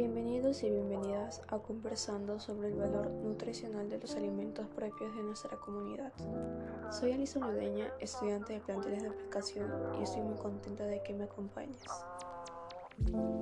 [0.00, 5.58] Bienvenidos y bienvenidas a conversando sobre el valor nutricional de los alimentos propios de nuestra
[5.58, 6.10] comunidad.
[6.90, 11.24] Soy Alison Ludeña, estudiante de planteles de aplicación y estoy muy contenta de que me
[11.24, 11.84] acompañes.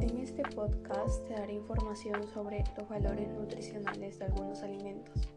[0.01, 5.29] En este podcast te daré información sobre los valores nutricionales de algunos alimentos.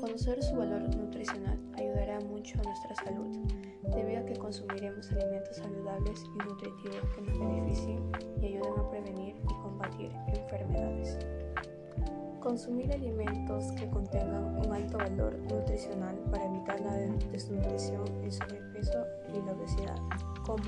[0.00, 3.36] Conocer su valor nutricional ayudará mucho a nuestra salud,
[3.94, 8.10] debido a que consumiremos alimentos saludables y nutritivos que nos beneficien
[8.40, 10.12] y ayuden a prevenir y combatir
[10.46, 11.18] enfermedades.
[12.40, 16.92] Consumir alimentos que contengan un alto valor nutricional para evitar la
[17.32, 19.04] desnutrición, el sobrepeso
[19.34, 19.96] y la obesidad,
[20.44, 20.62] como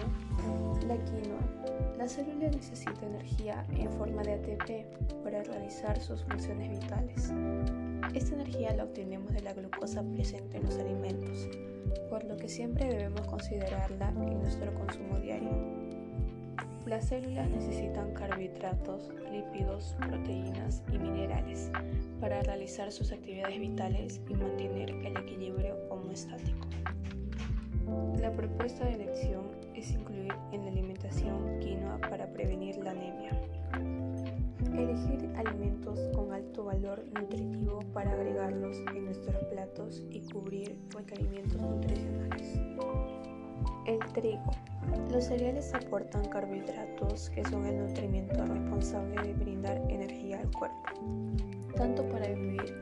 [0.88, 1.96] la quinoa.
[1.96, 7.33] La célula necesita energía en forma de ATP para realizar sus funciones vitales.
[8.14, 11.48] Esta energía la obtenemos de la glucosa presente en los alimentos,
[12.10, 15.88] por lo que siempre debemos considerarla en nuestro consumo diario.
[16.88, 21.70] Las células necesitan carbohidratos, lípidos, proteínas y minerales
[22.19, 26.67] para realizar sus actividades vitales y mantener el equilibrio homoestático.
[28.22, 33.39] La propuesta de elección es incluir en la alimentación quinoa para prevenir la anemia.
[34.73, 42.58] Elegir alimentos con alto valor nutritivo para agregarlos en nuestros platos y cubrir requerimientos nutricionales.
[43.84, 44.67] El trigo.
[45.11, 50.77] Los cereales aportan carbohidratos que son el nutrimiento responsable de brindar energía al cuerpo,
[51.77, 52.75] tanto para vivir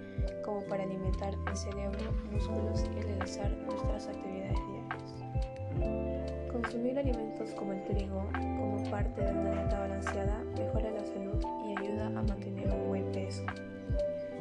[0.45, 6.53] como para alimentar el cerebro, músculos y realizar nuestras actividades diarias.
[6.53, 11.77] Consumir alimentos como el trigo como parte de una dieta balanceada mejora la salud y
[11.79, 13.45] ayuda a mantener un buen peso,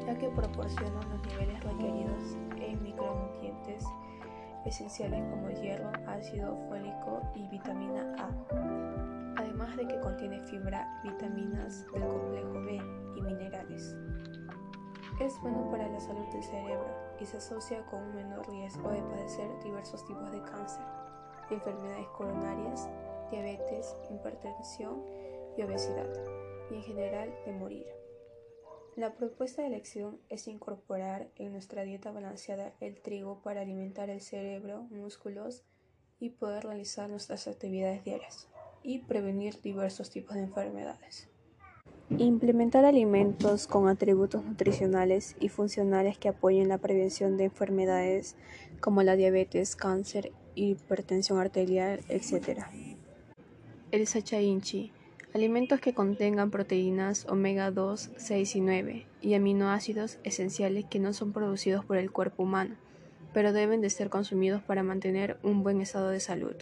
[0.06, 3.86] ya que proporciona los niveles requeridos en micronutrientes
[4.66, 12.04] esenciales como hierro, ácido fólico y vitamina A, además de que contiene fibra, vitaminas del
[12.04, 12.82] complejo B
[13.16, 13.96] y minerales.
[15.20, 16.88] Es bueno para la salud del cerebro
[17.20, 20.84] y se asocia con un menor riesgo de padecer diversos tipos de cáncer,
[21.50, 22.90] enfermedades coronarias,
[23.32, 25.02] diabetes, hipertensión
[25.58, 26.10] y obesidad,
[26.70, 28.05] y en general de morir.
[28.96, 34.22] La propuesta de elección es incorporar en nuestra dieta balanceada el trigo para alimentar el
[34.22, 35.64] cerebro, músculos
[36.18, 38.48] y poder realizar nuestras actividades diarias
[38.84, 41.28] y prevenir diversos tipos de enfermedades.
[42.18, 48.38] Implementar alimentos con atributos nutricionales y funcionales que apoyen la prevención de enfermedades
[48.80, 52.62] como la diabetes, cáncer, hipertensión arterial, etc.
[53.92, 54.94] El sachainchi
[55.36, 61.34] Alimentos que contengan proteínas omega 2, 6 y 9 y aminoácidos esenciales que no son
[61.34, 62.76] producidos por el cuerpo humano,
[63.34, 66.56] pero deben de ser consumidos para mantener un buen estado de salud.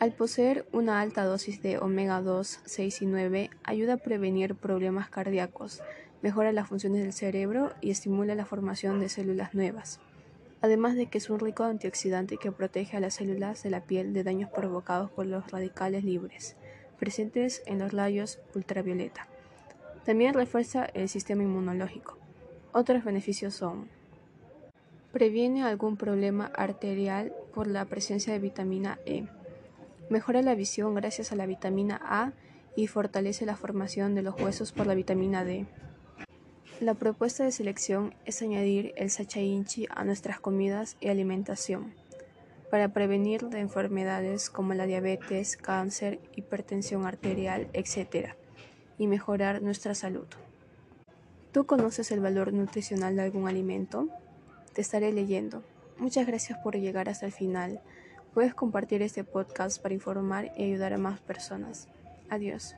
[0.00, 5.08] Al poseer una alta dosis de omega 2, 6 y 9, ayuda a prevenir problemas
[5.08, 5.82] cardíacos,
[6.20, 10.00] mejora las funciones del cerebro y estimula la formación de células nuevas.
[10.62, 14.14] Además de que es un rico antioxidante que protege a las células de la piel
[14.14, 16.56] de daños provocados por los radicales libres
[17.02, 19.26] presentes en los rayos ultravioleta.
[20.04, 22.16] También refuerza el sistema inmunológico.
[22.70, 23.88] Otros beneficios son
[25.10, 29.26] previene algún problema arterial por la presencia de vitamina E,
[30.10, 32.34] mejora la visión gracias a la vitamina A
[32.76, 35.66] y fortalece la formación de los huesos por la vitamina D.
[36.78, 42.00] La propuesta de selección es añadir el sachainchi a nuestras comidas y alimentación
[42.72, 48.30] para prevenir de enfermedades como la diabetes, cáncer, hipertensión arterial, etc.
[48.96, 50.24] y mejorar nuestra salud.
[51.52, 54.08] ¿Tú conoces el valor nutricional de algún alimento?
[54.72, 55.62] Te estaré leyendo.
[55.98, 57.82] Muchas gracias por llegar hasta el final.
[58.32, 61.88] Puedes compartir este podcast para informar y ayudar a más personas.
[62.30, 62.74] Adiós.